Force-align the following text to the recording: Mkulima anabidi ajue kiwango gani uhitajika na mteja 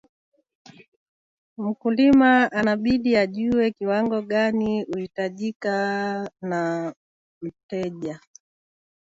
Mkulima 1.57 2.51
anabidi 2.51 3.17
ajue 3.17 3.71
kiwango 3.71 4.21
gani 4.21 4.83
uhitajika 4.83 6.31
na 6.41 6.93
mteja 7.41 8.19